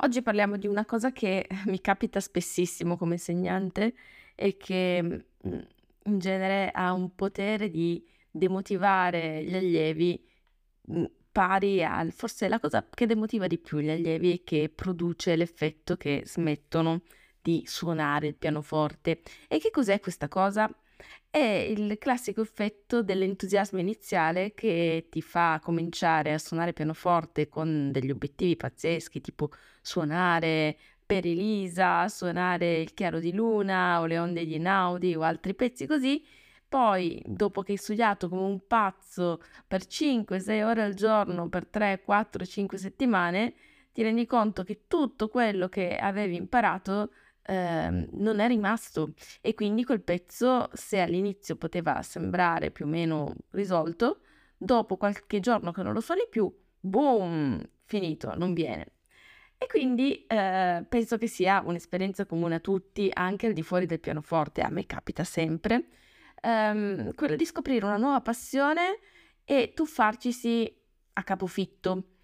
[0.00, 3.94] Oggi parliamo di una cosa che mi capita spessissimo come insegnante
[4.36, 5.58] e che mm,
[6.04, 10.24] in genere ha un potere di demotivare gli allievi
[10.92, 15.34] mm, pari al forse la cosa che demotiva di più gli allievi e che produce
[15.34, 17.02] l'effetto che smettono
[17.42, 19.22] di suonare il pianoforte.
[19.48, 20.70] E che cos'è questa cosa?
[21.30, 28.10] È il classico effetto dell'entusiasmo iniziale che ti fa cominciare a suonare pianoforte con degli
[28.10, 29.50] obiettivi pazzeschi, tipo
[29.82, 35.54] suonare per Elisa, suonare il chiaro di luna o le onde di Naudi o altri
[35.54, 36.22] pezzi così.
[36.68, 42.02] Poi, dopo che hai studiato come un pazzo per 5-6 ore al giorno, per 3,
[42.04, 43.54] 4, 5 settimane,
[43.92, 47.10] ti rendi conto che tutto quello che avevi imparato
[47.48, 53.34] eh, non è rimasto e quindi quel pezzo, se all'inizio poteva sembrare più o meno
[53.52, 54.20] risolto,
[54.58, 58.92] dopo qualche giorno che non lo suoni più, boom, finito, non viene.
[59.56, 63.98] E quindi eh, penso che sia un'esperienza comune a tutti, anche al di fuori del
[63.98, 65.88] pianoforte, a me capita sempre,
[66.42, 68.98] ehm, quella di scoprire una nuova passione
[69.44, 70.70] e tuffarcisi
[71.14, 72.17] a capofitto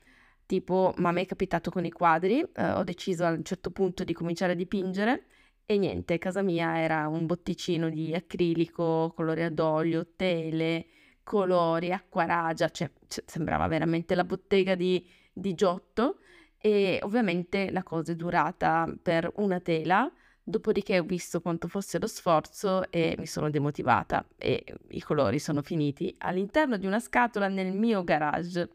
[0.47, 3.71] Tipo, ma a me è capitato con i quadri, eh, ho deciso a un certo
[3.71, 5.27] punto di cominciare a dipingere
[5.67, 10.87] e niente, casa mia era un botticino di acrilico, colore ad olio, tele,
[11.23, 16.19] colori, acqua ragia, cioè, cioè sembrava veramente la bottega di, di Giotto
[16.59, 20.11] e ovviamente la cosa è durata per una tela,
[20.43, 25.63] dopodiché ho visto quanto fosse lo sforzo e mi sono demotivata e i colori sono
[25.63, 28.69] finiti all'interno di una scatola nel mio garage.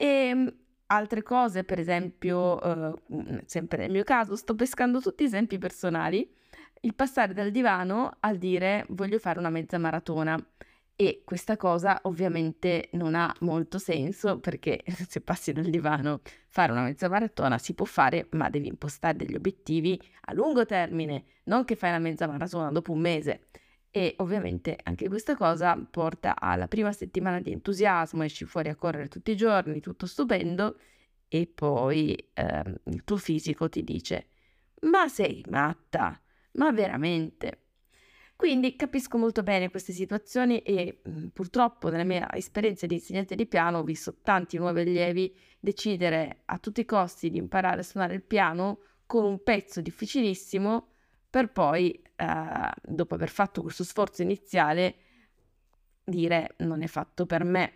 [0.00, 0.54] E ehm,
[0.86, 6.30] altre cose, per esempio, eh, sempre nel mio caso, sto pescando tutti esempi personali,
[6.82, 10.38] il passare dal divano al dire voglio fare una mezza maratona.
[11.00, 16.82] E questa cosa ovviamente non ha molto senso perché se passi dal divano fare una
[16.82, 21.76] mezza maratona si può fare, ma devi impostare degli obiettivi a lungo termine, non che
[21.76, 23.42] fai una mezza maratona dopo un mese.
[23.90, 29.08] E ovviamente anche questa cosa porta alla prima settimana di entusiasmo, esci fuori a correre
[29.08, 30.76] tutti i giorni, tutto stupendo,
[31.28, 34.28] e poi eh, il tuo fisico ti dice,
[34.82, 36.20] ma sei matta,
[36.52, 37.62] ma veramente?
[38.38, 43.46] Quindi capisco molto bene queste situazioni e mh, purtroppo nella mia esperienza di insegnante di
[43.46, 48.14] piano ho visto tanti nuovi allievi decidere a tutti i costi di imparare a suonare
[48.14, 50.87] il piano con un pezzo difficilissimo
[51.30, 54.96] per poi, eh, dopo aver fatto questo sforzo iniziale,
[56.04, 57.72] dire non è fatto per me.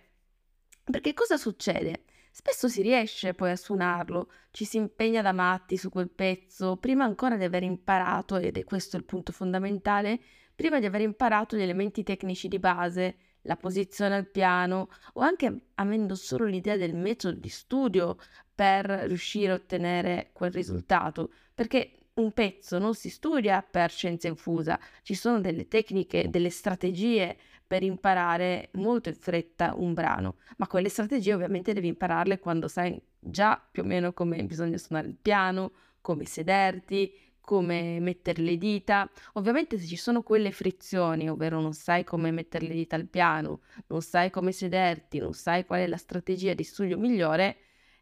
[0.84, 2.04] Perché cosa succede?
[2.30, 7.04] Spesso si riesce poi a suonarlo, ci si impegna da matti su quel pezzo, prima
[7.04, 10.18] ancora di aver imparato, ed è questo il punto fondamentale,
[10.54, 15.66] prima di aver imparato gli elementi tecnici di base, la posizione al piano o anche
[15.74, 18.16] avendo solo l'idea del metodo di studio
[18.54, 24.78] per riuscire a ottenere quel risultato, perché un pezzo non si studia per scienza infusa,
[25.02, 27.36] ci sono delle tecniche, delle strategie
[27.66, 33.00] per imparare molto in fretta un brano, ma quelle strategie ovviamente devi impararle quando sai
[33.18, 35.72] già più o meno come bisogna suonare il piano,
[36.02, 39.10] come sederti, come mettere le dita.
[39.34, 43.60] Ovviamente se ci sono quelle frizioni, ovvero non sai come mettere le dita al piano,
[43.86, 47.56] non sai come sederti, non sai qual è la strategia di studio migliore,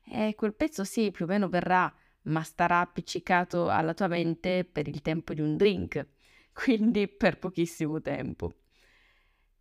[0.06, 4.88] eh, quel pezzo sì, più o meno verrà ma starà appiccicato alla tua mente per
[4.88, 6.06] il tempo di un drink,
[6.52, 8.54] quindi per pochissimo tempo.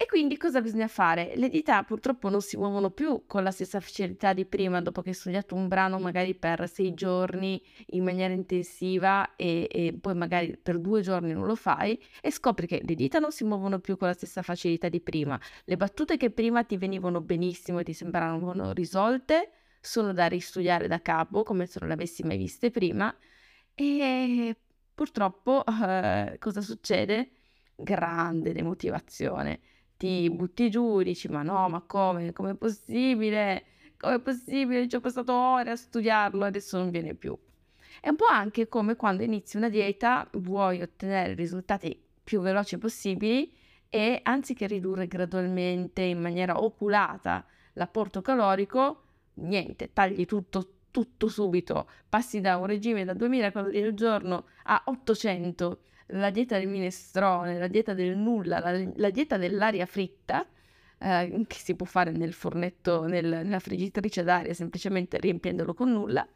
[0.01, 1.33] E quindi cosa bisogna fare?
[1.35, 5.09] Le dita purtroppo non si muovono più con la stessa facilità di prima, dopo che
[5.09, 10.55] hai studiato un brano magari per sei giorni in maniera intensiva e, e, poi magari
[10.55, 13.97] per due giorni non lo fai e scopri che le dita non si muovono più
[13.97, 15.37] con la stessa facilità di prima.
[15.65, 21.01] Le battute che prima ti venivano benissimo e ti sembravano risolte, sono da ristudiare da
[21.01, 23.15] capo come se non le avessi mai viste prima
[23.73, 24.55] e
[24.93, 27.31] purtroppo eh, cosa succede?
[27.75, 29.59] Grande demotivazione.
[29.95, 32.33] Ti butti giù, dici ma no, ma come?
[32.33, 33.65] Com'è possibile?
[33.97, 34.87] Com'è possibile?
[34.87, 37.37] Ci ho passato ore a studiarlo, adesso non viene più.
[38.01, 43.53] È un po' anche come quando inizi una dieta, vuoi ottenere risultati più veloci possibili
[43.89, 49.03] e anziché ridurre gradualmente in maniera oculata l'apporto calorico,
[49.41, 54.81] niente, tagli tutto, tutto subito, passi da un regime da 2000 calorie al giorno a
[54.85, 60.45] 800, la dieta del minestrone, la dieta del nulla, la, la dieta dell'aria fritta,
[60.99, 66.27] eh, che si può fare nel fornetto, nel, nella friggitrice d'aria, semplicemente riempiendolo con nulla.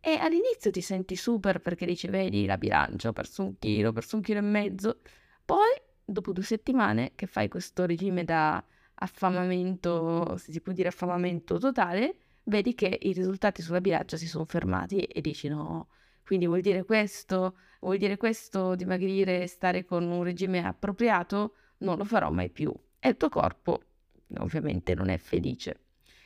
[0.00, 3.92] E all'inizio ti senti super perché dici, vedi, la bilancia, ho perso un chilo, ho
[3.92, 5.00] perso un chilo e mezzo.
[5.44, 5.70] Poi,
[6.04, 8.62] dopo due settimane che fai questo regime da
[8.94, 14.44] affamamento, se si può dire affamamento totale, vedi che i risultati sulla bilancia si sono
[14.44, 15.88] fermati e dici no,
[16.24, 22.04] quindi vuol dire questo, vuol dire questo dimagrire stare con un regime appropriato, non lo
[22.04, 22.72] farò mai più.
[22.98, 23.82] E il tuo corpo
[24.38, 25.80] ovviamente non è felice.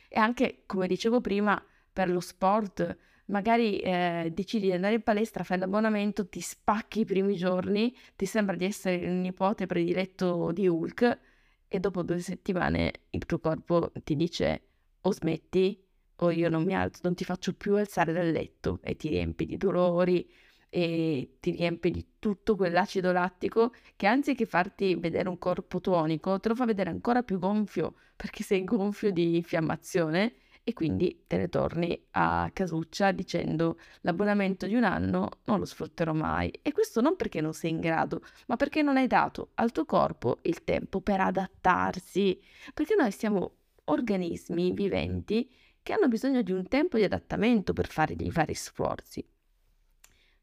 [0.07, 1.63] E anche, come dicevo prima,
[1.93, 7.05] per lo sport, magari eh, decidi di andare in palestra, fai l'abbonamento, ti spacchi i
[7.05, 11.19] primi giorni, ti sembra di essere il nipote prediletto di Hulk
[11.67, 14.63] e dopo due settimane il tuo corpo ti dice
[15.01, 15.81] o smetti
[16.23, 19.45] o io non mi alzo, non ti faccio più alzare dal letto e ti riempi
[19.45, 20.29] di dolori
[20.69, 26.49] e ti riempie di tutto quell'acido lattico che anziché farti vedere un corpo tonico, te
[26.49, 31.49] lo fa vedere ancora più gonfio perché sei gonfio di infiammazione e quindi te ne
[31.49, 36.51] torni a casuccia dicendo l'abbonamento di un anno non lo sfrutterò mai.
[36.61, 39.85] E questo non perché non sei in grado, ma perché non hai dato al tuo
[39.85, 42.39] corpo il tempo per adattarsi,
[42.73, 45.49] perché noi siamo organismi viventi
[45.83, 49.25] che hanno bisogno di un tempo di adattamento per fare dei vari sforzi.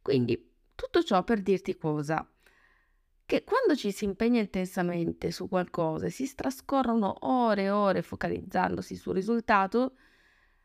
[0.01, 2.27] Quindi tutto ciò per dirti cosa?
[3.25, 8.97] Che quando ci si impegna intensamente su qualcosa e si trascorrono ore e ore focalizzandosi
[8.97, 9.97] sul risultato,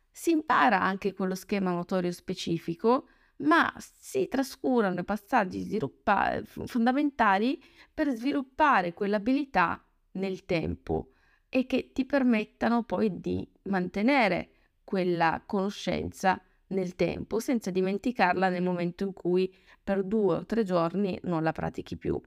[0.10, 7.62] si impara anche quello schema motorio specifico, ma si trascurano i passaggi sviluppa- fondamentali
[7.94, 11.14] per sviluppare quell'abilità nel tempo
[11.50, 14.53] e che ti permettano poi di mantenere
[14.84, 19.54] quella conoscenza nel tempo senza dimenticarla nel momento in cui
[19.84, 22.20] per due o tre giorni non la pratichi più.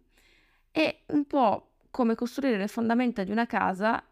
[0.70, 4.06] È un po' come costruire le fondamenta di una casa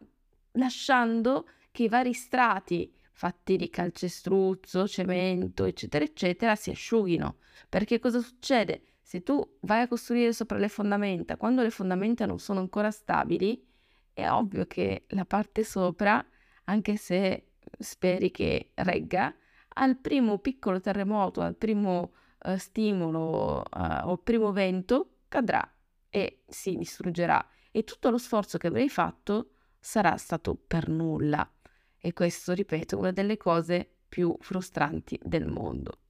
[0.53, 7.37] lasciando che i vari strati fatti di calcestruzzo, cemento, eccetera, eccetera, si asciughino.
[7.69, 8.83] Perché cosa succede?
[9.01, 13.65] Se tu vai a costruire sopra le fondamenta, quando le fondamenta non sono ancora stabili,
[14.13, 16.25] è ovvio che la parte sopra,
[16.65, 19.35] anche se speri che regga,
[19.77, 22.13] al primo piccolo terremoto, al primo
[22.45, 25.69] uh, stimolo uh, o primo vento, cadrà
[26.09, 27.45] e si distruggerà.
[27.71, 29.51] E tutto lo sforzo che avrei fatto
[29.81, 31.49] sarà stato per nulla.
[31.99, 36.01] E questo, ripeto, è una delle cose più frustranti del mondo.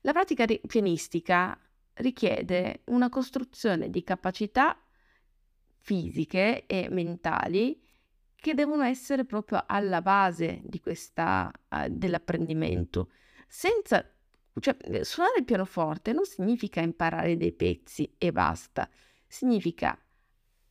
[0.00, 1.58] La pratica pianistica
[1.94, 4.76] richiede una costruzione di capacità
[5.76, 7.80] fisiche e mentali
[8.44, 13.08] che devono essere proprio alla base di questa, uh, dell'apprendimento.
[13.48, 14.06] Senza,
[14.60, 18.86] cioè, suonare il pianoforte non significa imparare dei pezzi e basta,
[19.26, 19.98] significa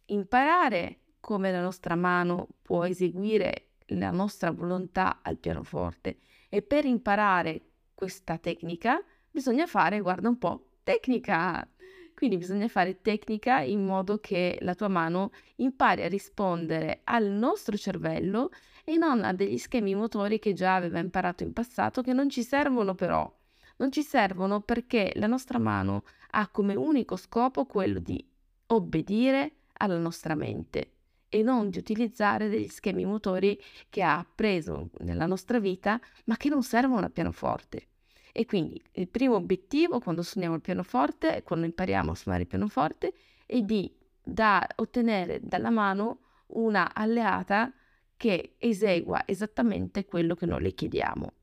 [0.05, 6.19] imparare come la nostra mano può eseguire la nostra volontà al pianoforte
[6.49, 11.67] e per imparare questa tecnica bisogna fare, guarda un po', tecnica.
[12.15, 17.75] Quindi bisogna fare tecnica in modo che la tua mano impari a rispondere al nostro
[17.75, 18.51] cervello
[18.83, 22.43] e non a degli schemi motori che già aveva imparato in passato che non ci
[22.43, 23.31] servono però.
[23.77, 28.23] Non ci servono perché la nostra mano ha come unico scopo quello di
[28.67, 30.91] obbedire alla nostra mente
[31.29, 36.49] e non di utilizzare degli schemi motori che ha appreso nella nostra vita ma che
[36.49, 37.87] non servono al pianoforte.
[38.35, 43.13] E quindi il primo obiettivo quando suoniamo il pianoforte, quando impariamo a suonare il pianoforte,
[43.45, 47.71] è di da ottenere dalla mano una alleata
[48.17, 51.33] che esegua esattamente quello che noi le chiediamo.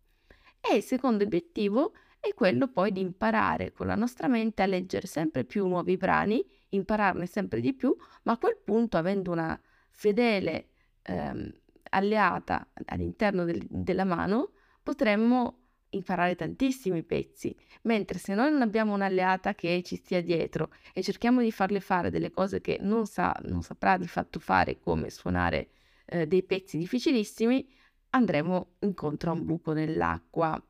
[0.61, 5.07] E il secondo obiettivo è quello poi di imparare con la nostra mente a leggere
[5.07, 9.59] sempre più nuovi brani, impararne sempre di più, ma a quel punto avendo una
[9.91, 10.71] fedele
[11.03, 11.53] ehm,
[11.91, 15.60] alleata all'interno del, della mano, potremmo
[15.91, 21.41] imparare tantissimi pezzi, mentre se noi non abbiamo un'alleata che ci stia dietro e cerchiamo
[21.41, 25.71] di farle fare delle cose che non, sa, non saprà di fatto fare, come suonare
[26.07, 27.69] eh, dei pezzi difficilissimi,
[28.11, 30.63] andremo incontro a un buco nell'acqua.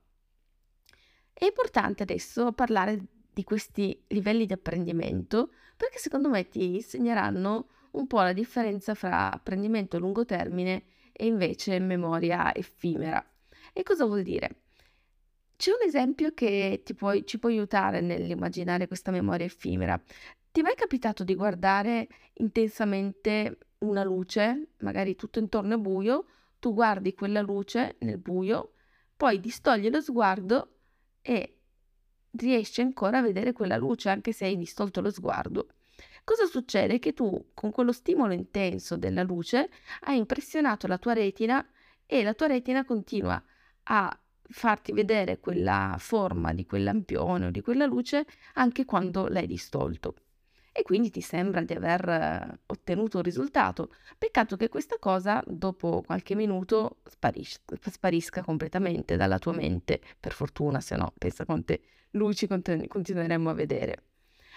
[1.33, 8.07] È importante adesso parlare di questi livelli di apprendimento perché secondo me ti insegneranno un
[8.07, 13.25] po' la differenza fra apprendimento a lungo termine e invece memoria effimera.
[13.73, 14.60] E cosa vuol dire?
[15.61, 20.03] C'è un esempio che può, ci può aiutare nell'immaginare questa memoria effimera.
[20.51, 26.25] Ti è mai capitato di guardare intensamente una luce, magari tutto intorno è buio,
[26.59, 28.73] tu guardi quella luce nel buio,
[29.15, 30.77] poi distogli lo sguardo
[31.21, 31.59] e
[32.31, 35.75] riesci ancora a vedere quella luce anche se hai distolto lo sguardo.
[36.25, 36.99] Cosa succede?
[36.99, 39.69] Che tu con quello stimolo intenso della luce
[40.05, 41.63] hai impressionato la tua retina
[42.07, 43.45] e la tua retina continua
[43.83, 44.20] a
[44.51, 50.15] farti vedere quella forma di quel lampione o di quella luce anche quando l'hai distolto.
[50.73, 53.93] e quindi ti sembra di aver eh, ottenuto un risultato.
[54.17, 60.81] Peccato che questa cosa dopo qualche minuto sparis- sparisca completamente dalla tua mente, per fortuna,
[60.81, 61.81] se no pensa quante
[62.13, 64.05] luci continu- continueremmo a vedere.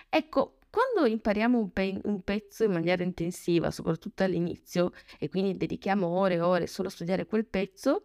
[0.09, 6.07] Ecco, quando impariamo un, pe- un, pezzo in maniera intensiva, soprattutto all'inizio, e quindi dedichiamo
[6.07, 8.03] ore e ore solo a studiare quel pezzo,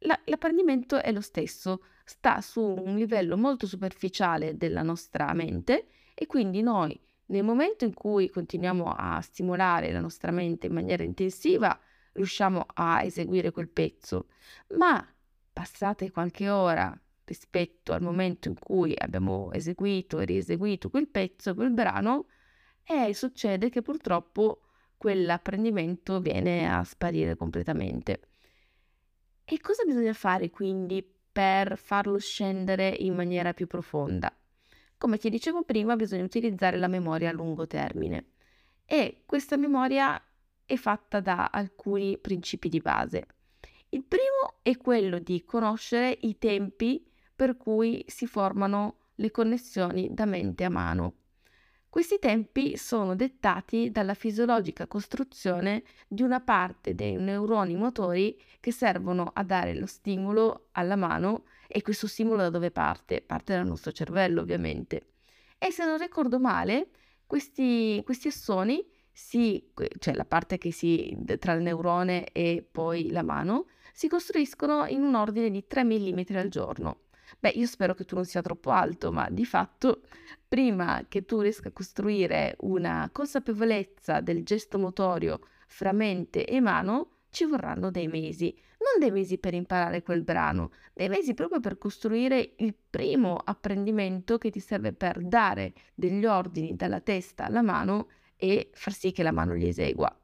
[0.00, 6.26] la- l'apprendimento è lo stesso, sta su un livello molto superficiale della nostra mente e
[6.26, 11.78] quindi noi nel momento in cui continuiamo a stimolare la nostra mente in maniera intensiva,
[12.12, 14.28] riusciamo a eseguire quel pezzo,
[14.76, 15.04] ma
[15.52, 21.72] passate qualche ora rispetto al momento in cui abbiamo eseguito e rieseguito quel pezzo, quel
[21.72, 22.26] brano,
[22.84, 24.60] e succede che purtroppo
[24.96, 28.20] quell'apprendimento viene a sparire completamente.
[29.48, 34.36] E cosa bisogna fare quindi per farlo scendere in maniera più profonda?
[34.98, 38.32] Come ti dicevo prima, bisogna utilizzare la memoria a lungo termine
[38.84, 40.20] e questa memoria
[40.64, 43.26] è fatta da alcuni principi di base.
[43.90, 50.24] Il primo è quello di conoscere i tempi per cui si formano le connessioni da
[50.24, 51.14] mente a mano.
[51.88, 59.30] Questi tempi sono dettati dalla fisiologica costruzione di una parte dei neuroni motori che servono
[59.32, 63.22] a dare lo stimolo alla mano e questo stimolo da dove parte?
[63.22, 65.12] Parte dal nostro cervello ovviamente.
[65.58, 66.90] E se non ricordo male,
[67.26, 73.22] questi, questi assoni, si, cioè la parte che si tra il neurone e poi la
[73.22, 77.05] mano, si costruiscono in un ordine di 3 mm al giorno.
[77.38, 80.02] Beh, io spero che tu non sia troppo alto, ma di fatto,
[80.46, 87.10] prima che tu riesca a costruire una consapevolezza del gesto motorio fra mente e mano,
[87.30, 88.56] ci vorranno dei mesi.
[88.78, 94.38] Non dei mesi per imparare quel brano, dei mesi proprio per costruire il primo apprendimento
[94.38, 99.22] che ti serve per dare degli ordini dalla testa alla mano e far sì che
[99.22, 100.16] la mano li esegua.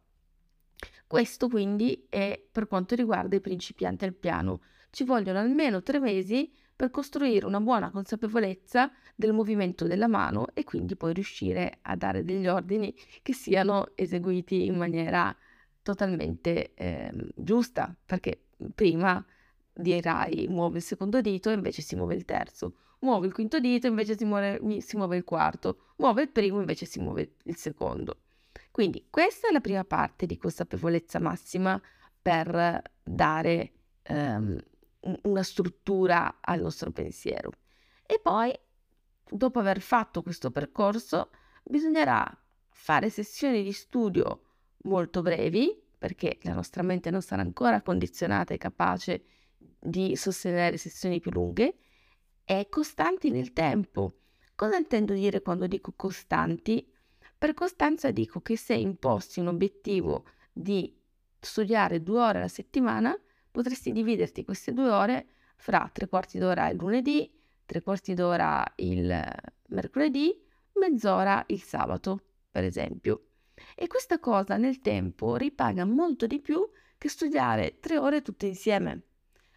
[1.06, 4.62] Questo quindi è per quanto riguarda i principianti al piano.
[4.90, 6.50] Ci vogliono almeno tre mesi
[6.82, 12.24] per costruire una buona consapevolezza del movimento della mano e quindi poi riuscire a dare
[12.24, 15.32] degli ordini che siano eseguiti in maniera
[15.80, 19.24] totalmente eh, giusta, perché prima
[19.72, 23.86] dirai muove il secondo dito e invece si muove il terzo, muove il quinto dito
[23.86, 27.34] e invece si muove, si muove il quarto, muove il primo e invece si muove
[27.44, 28.22] il secondo.
[28.72, 31.80] Quindi questa è la prima parte di consapevolezza massima
[32.20, 33.72] per dare
[34.02, 34.60] ehm,
[35.22, 37.50] una struttura al nostro pensiero.
[38.06, 38.52] E poi,
[39.28, 41.30] dopo aver fatto questo percorso,
[41.62, 42.24] bisognerà
[42.68, 44.42] fare sessioni di studio
[44.82, 49.24] molto brevi, perché la nostra mente non sarà ancora condizionata e capace
[49.78, 51.76] di sostenere sessioni più lunghe,
[52.44, 54.18] e costanti nel tempo.
[54.54, 56.86] Cosa intendo dire quando dico costanti?
[57.38, 60.96] Per costanza dico che se imposti un obiettivo di
[61.40, 63.16] studiare due ore alla settimana,
[63.52, 67.30] potresti dividerti queste due ore fra tre quarti d'ora il lunedì,
[67.64, 69.30] tre quarti d'ora il
[69.68, 70.42] mercoledì,
[70.72, 73.26] mezz'ora il sabato, per esempio.
[73.76, 76.68] E questa cosa nel tempo ripaga molto di più
[76.98, 79.02] che studiare tre ore tutte insieme,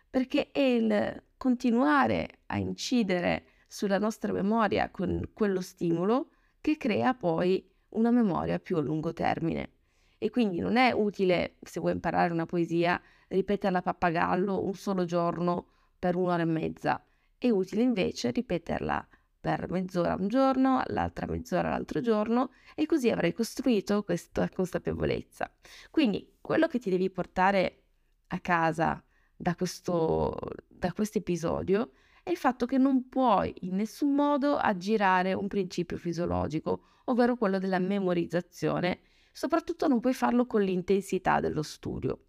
[0.09, 6.29] perché è il continuare a incidere sulla nostra memoria con quello stimolo
[6.61, 9.71] che crea poi una memoria più a lungo termine.
[10.17, 15.05] E quindi non è utile, se vuoi imparare una poesia, ripeterla a pappagallo un solo
[15.05, 15.67] giorno
[15.97, 17.03] per un'ora e mezza.
[17.37, 19.07] È utile invece ripeterla
[19.39, 25.51] per mezz'ora un giorno, l'altra mezz'ora l'altro giorno e così avrai costruito questa consapevolezza.
[25.91, 27.83] Quindi quello che ti devi portare
[28.27, 29.03] a casa
[29.35, 30.35] da questo
[30.67, 31.91] da episodio
[32.23, 37.59] è il fatto che non puoi in nessun modo aggirare un principio fisiologico, ovvero quello
[37.59, 39.01] della memorizzazione,
[39.31, 42.19] soprattutto non puoi farlo con l'intensità dello studio.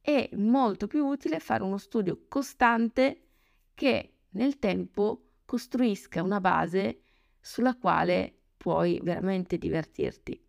[0.00, 3.28] È molto più utile fare uno studio costante
[3.74, 7.02] che nel tempo costruisca una base
[7.40, 10.40] sulla quale puoi veramente divertirti.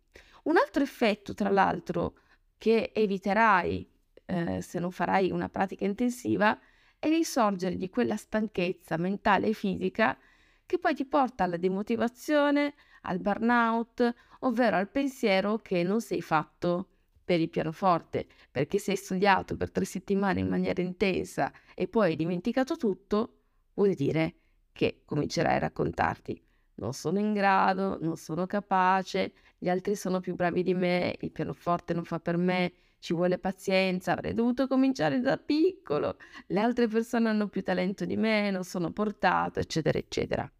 [0.44, 2.14] Un altro effetto, tra l'altro,
[2.58, 3.90] che eviterai
[4.24, 6.58] eh, se non farai una pratica intensiva
[6.98, 10.16] è risorgere di quella stanchezza mentale e fisica
[10.64, 16.91] che poi ti porta alla demotivazione, al burnout, ovvero al pensiero che non sei fatto
[17.24, 22.10] per il pianoforte, perché se hai studiato per tre settimane in maniera intensa e poi
[22.10, 23.38] hai dimenticato tutto,
[23.74, 24.34] vuol dire
[24.72, 26.42] che comincerai a raccontarti
[26.82, 31.30] non sono in grado, non sono capace, gli altri sono più bravi di me, il
[31.30, 36.88] pianoforte non fa per me, ci vuole pazienza, avrei dovuto cominciare da piccolo, le altre
[36.88, 40.50] persone hanno più talento di me, non sono portato, eccetera, eccetera.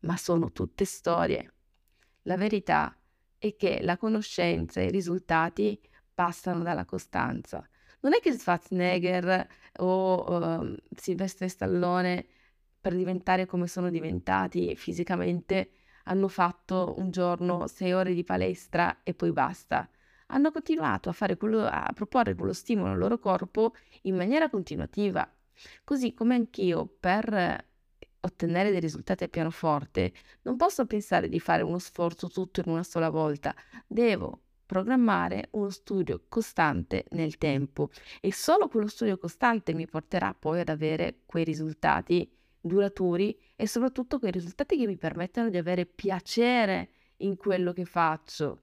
[0.00, 1.52] Ma sono tutte storie.
[2.22, 2.96] La verità
[3.40, 5.80] è che la conoscenza e i risultati
[6.14, 7.66] passano dalla costanza.
[8.00, 12.26] Non è che Schwarzenegger o uh, Silvestre Stallone
[12.78, 15.72] per diventare come sono diventati fisicamente
[16.04, 19.88] hanno fatto un giorno sei ore di palestra e poi basta.
[20.28, 25.28] Hanno continuato a, fare quello, a proporre quello stimolo al loro corpo in maniera continuativa.
[25.82, 27.68] Così come anch'io per
[28.20, 30.12] ottenere dei risultati al pianoforte
[30.42, 33.54] non posso pensare di fare uno sforzo tutto in una sola volta,
[33.86, 40.60] devo programmare uno studio costante nel tempo e solo quello studio costante mi porterà poi
[40.60, 46.90] ad avere quei risultati duraturi e soprattutto quei risultati che mi permettano di avere piacere
[47.18, 48.62] in quello che faccio.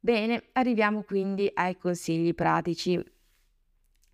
[0.00, 3.02] Bene, arriviamo quindi ai consigli pratici.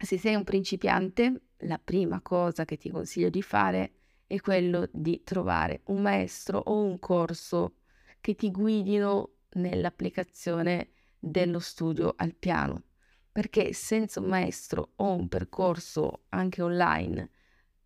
[0.03, 3.93] Se sei un principiante, la prima cosa che ti consiglio di fare
[4.27, 7.77] è quello di trovare un maestro o un corso
[8.21, 10.91] che ti guidino nell'applicazione
[11.21, 12.83] dello studio al piano,
[13.31, 17.31] perché senza un maestro o un percorso anche online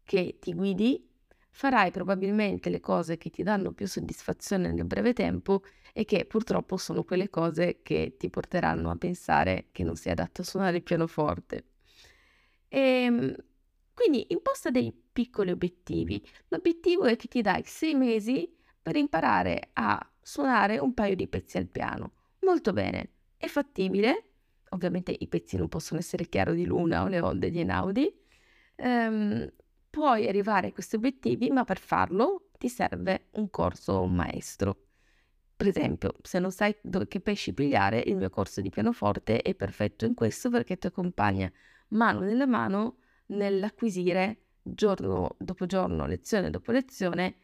[0.02, 1.06] che ti guidi,
[1.50, 6.78] farai probabilmente le cose che ti danno più soddisfazione nel breve tempo e che purtroppo
[6.78, 10.82] sono quelle cose che ti porteranno a pensare che non sei adatto a suonare il
[10.82, 11.64] pianoforte.
[12.68, 13.36] E, ehm,
[13.94, 16.22] quindi imposta dei piccoli obiettivi.
[16.48, 21.56] L'obiettivo è che ti dai sei mesi per imparare a suonare un paio di pezzi
[21.56, 22.12] al piano.
[22.40, 24.24] Molto bene, è fattibile.
[24.70, 28.14] Ovviamente i pezzi non possono essere chiaro di luna o le onde di Enaudi.
[28.76, 29.50] Um,
[29.88, 34.88] puoi arrivare a questi obiettivi, ma per farlo ti serve un corso o un maestro.
[35.56, 36.76] Per esempio, se non sai
[37.08, 41.50] che pesci pigliare, il mio corso di pianoforte è perfetto in questo perché ti accompagna
[41.88, 47.36] mano nella mano nell'acquisire giorno dopo giorno, lezione dopo lezione,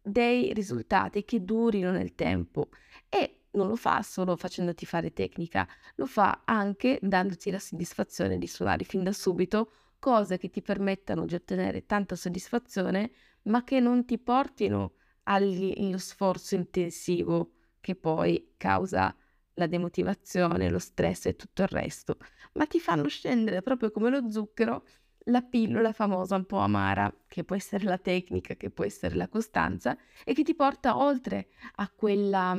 [0.00, 2.68] dei risultati che durino nel tempo.
[3.08, 8.46] E non lo fa solo facendoti fare tecnica, lo fa anche dandoti la soddisfazione di
[8.46, 13.10] suonare fin da subito cose che ti permettano di ottenere tanta soddisfazione,
[13.44, 19.14] ma che non ti portino allo sforzo intensivo che poi causa
[19.54, 22.16] la demotivazione, lo stress e tutto il resto,
[22.54, 24.84] ma ti fanno scendere proprio come lo zucchero
[25.28, 29.28] la pillola famosa un po' amara, che può essere la tecnica, che può essere la
[29.28, 32.56] costanza, e che ti porta oltre a, quella,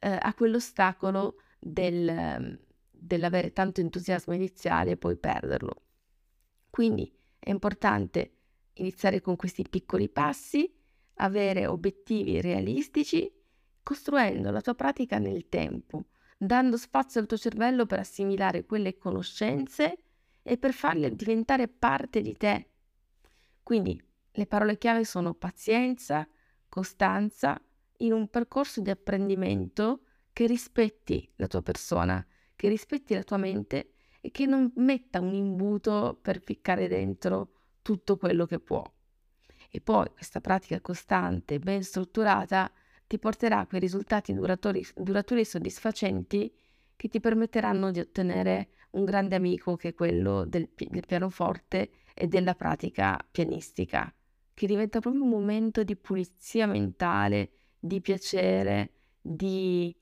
[0.00, 2.58] eh, a quell'ostacolo del,
[2.90, 5.82] dell'avere tanto entusiasmo iniziale e poi perderlo.
[6.70, 8.32] Quindi è importante
[8.74, 10.72] iniziare con questi piccoli passi,
[11.14, 13.32] avere obiettivi realistici,
[13.82, 16.06] costruendo la tua pratica nel tempo,
[16.36, 19.98] dando spazio al tuo cervello per assimilare quelle conoscenze
[20.42, 22.68] e per farle diventare parte di te.
[23.62, 24.00] Quindi
[24.32, 26.28] le parole chiave sono pazienza,
[26.68, 27.60] costanza,
[27.98, 32.24] in un percorso di apprendimento che rispetti la tua persona,
[32.56, 38.16] che rispetti la tua mente e che non metta un imbuto per ficcare dentro tutto
[38.16, 38.82] quello che può.
[39.70, 42.70] E poi questa pratica costante, ben strutturata,
[43.06, 46.52] ti porterà a quei risultati duraturi, duraturi e soddisfacenti
[46.96, 52.28] che ti permetteranno di ottenere un grande amico che è quello del, del pianoforte e
[52.28, 54.12] della pratica pianistica,
[54.54, 59.94] che diventa proprio un momento di pulizia mentale, di piacere, di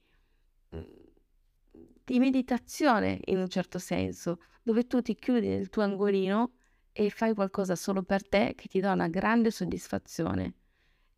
[2.05, 6.53] di meditazione in un certo senso, dove tu ti chiudi nel tuo angolino
[6.93, 10.55] e fai qualcosa solo per te che ti dà una grande soddisfazione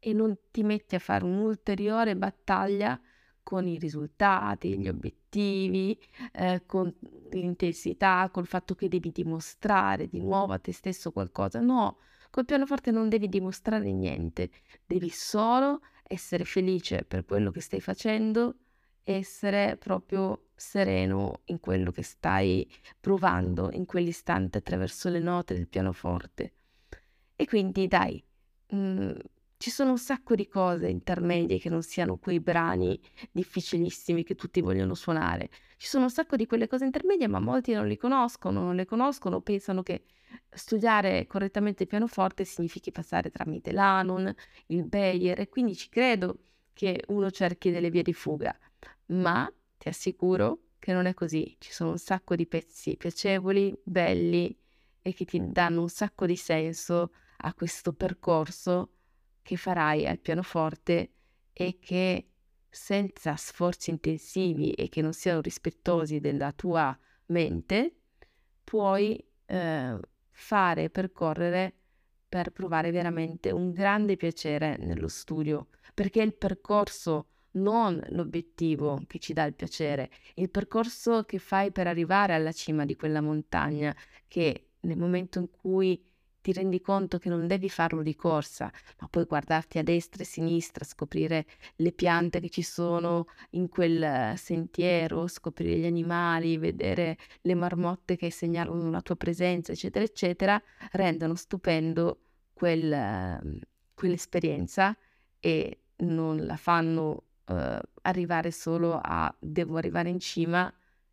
[0.06, 3.00] e non ti metti a fare un'ulteriore battaglia
[3.42, 5.98] con i risultati, gli obiettivi,
[6.32, 6.94] eh, con
[7.30, 11.60] l'intensità, col fatto che devi dimostrare di nuovo a te stesso qualcosa.
[11.60, 14.50] No, col pianoforte non devi dimostrare niente,
[14.84, 18.56] devi solo essere felice per quello che stai facendo,
[19.04, 26.52] essere proprio sereno in quello che stai provando in quell'istante attraverso le note del pianoforte.
[27.36, 28.22] E quindi dai,
[28.68, 29.14] mh, mhmm,
[29.64, 33.00] ci sono un sacco di cose intermedie che non siano quei brani
[33.33, 35.48] difficilissimi che tutti vogliono suonare.
[35.79, 38.85] Ci sono un sacco di quelle cose intermedie, ma molti non li conoscono, non le
[38.85, 40.05] conoscono, pensano che
[40.50, 44.35] studiare correttamente il pianoforte significhi passare tramite l'Anon,
[44.66, 46.40] il Bayer, e quindi ci credo
[46.74, 48.55] che uno cerchi delle vie di fuga,
[49.07, 51.57] ma ti assicuro che non è così.
[51.59, 54.55] Ci sono un sacco di pezzi piacevoli, belli
[55.00, 58.90] e che ti danno un sacco di senso a questo percorso
[59.44, 61.12] che farai al pianoforte
[61.52, 62.30] e che
[62.70, 67.98] senza sforzi intensivi e che non siano rispettosi della tua mente,
[68.64, 69.98] puoi eh,
[70.30, 71.74] fare percorrere
[72.28, 79.33] per provare veramente un grande piacere nello studio, perché il percorso non l'obiettivo che ci
[79.33, 83.94] dà il piacere, il percorso che fai per arrivare alla cima di quella montagna,
[84.26, 86.02] che nel momento in cui
[86.44, 90.24] ti rendi conto che non devi farlo di corsa, ma puoi guardarti a destra e
[90.24, 97.16] a sinistra, scoprire le piante che ci sono in quel sentiero, scoprire gli animali, vedere
[97.40, 102.18] le marmotte che segnalano la tua presenza, eccetera, eccetera, rendono stupendo
[102.52, 103.62] quel,
[103.94, 104.94] quell'esperienza
[105.40, 110.70] e non la fanno uh, arrivare solo a devo arrivare in cima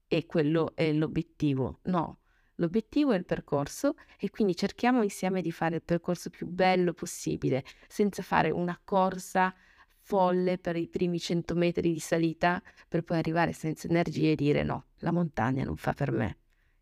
[0.09, 1.79] e quello è l'obiettivo.
[1.83, 2.17] No,
[2.61, 7.65] L'obiettivo è il percorso e quindi cerchiamo insieme di fare il percorso più bello possibile,
[7.87, 9.51] senza fare una corsa
[9.97, 14.61] folle per i primi 100 metri di salita per poi arrivare senza energie e dire
[14.61, 16.37] no, la montagna non fa per me.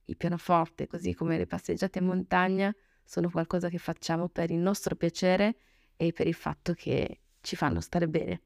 [0.06, 4.98] Il pianoforte, così come le passeggiate in montagna, sono qualcosa che facciamo per il nostro
[4.98, 5.56] piacere
[5.96, 8.42] e per il fatto che ci fanno stare bene.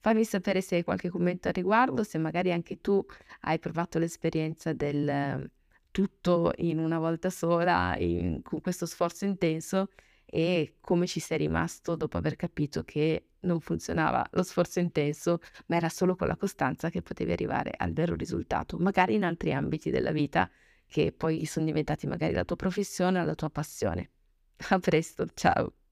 [0.00, 3.04] Fammi sapere se hai qualche commento a riguardo, se magari anche tu
[3.42, 5.48] hai provato l'esperienza del
[5.96, 9.88] tutto in una volta sola, in, con questo sforzo intenso
[10.26, 15.76] e come ci sei rimasto dopo aver capito che non funzionava lo sforzo intenso, ma
[15.76, 19.88] era solo con la costanza che potevi arrivare al vero risultato, magari in altri ambiti
[19.88, 20.50] della vita
[20.86, 24.10] che poi sono diventati magari la tua professione o la tua passione.
[24.68, 25.85] A presto, ciao!